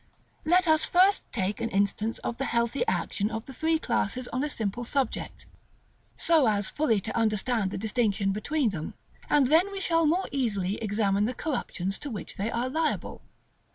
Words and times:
§XLV. 0.45 0.49
Let 0.49 0.67
us 0.67 0.83
first 0.83 1.23
take 1.31 1.61
an 1.61 1.69
instance 1.69 2.17
of 2.23 2.37
the 2.37 2.45
healthy 2.45 2.83
action 2.87 3.29
of 3.29 3.45
the 3.45 3.53
three 3.53 3.77
classes 3.77 4.27
on 4.29 4.43
a 4.43 4.49
simple 4.49 4.83
subject, 4.83 5.45
so 6.17 6.47
as 6.47 6.71
fully 6.71 6.99
to 7.01 7.15
understand 7.15 7.69
the 7.69 7.77
distinction 7.77 8.31
between 8.31 8.71
them, 8.71 8.95
and 9.29 9.45
then 9.45 9.71
we 9.71 9.79
shall 9.79 10.07
more 10.07 10.25
easily 10.31 10.77
examine 10.77 11.25
the 11.25 11.35
corruptions 11.35 11.99
to 11.99 12.09
which 12.09 12.37
they 12.37 12.49
are 12.49 12.67
liable. 12.67 13.21